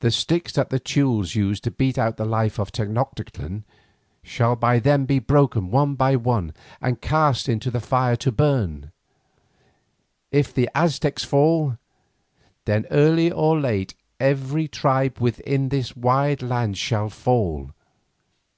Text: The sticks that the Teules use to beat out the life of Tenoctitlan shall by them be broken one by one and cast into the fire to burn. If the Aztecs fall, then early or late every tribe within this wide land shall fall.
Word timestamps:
The 0.00 0.10
sticks 0.10 0.54
that 0.54 0.70
the 0.70 0.78
Teules 0.80 1.34
use 1.34 1.60
to 1.60 1.70
beat 1.70 1.98
out 1.98 2.16
the 2.16 2.24
life 2.24 2.58
of 2.58 2.72
Tenoctitlan 2.72 3.64
shall 4.22 4.56
by 4.56 4.78
them 4.78 5.04
be 5.04 5.18
broken 5.18 5.70
one 5.70 5.94
by 5.94 6.16
one 6.16 6.54
and 6.80 7.02
cast 7.02 7.50
into 7.50 7.70
the 7.70 7.78
fire 7.78 8.16
to 8.16 8.32
burn. 8.32 8.92
If 10.30 10.54
the 10.54 10.70
Aztecs 10.74 11.24
fall, 11.24 11.76
then 12.64 12.86
early 12.90 13.30
or 13.30 13.60
late 13.60 13.94
every 14.18 14.68
tribe 14.68 15.18
within 15.20 15.68
this 15.68 15.94
wide 15.94 16.40
land 16.40 16.78
shall 16.78 17.10
fall. 17.10 17.72